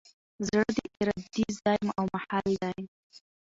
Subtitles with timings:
[0.47, 2.85] زړه د ارادې ځای او محل دﺉ.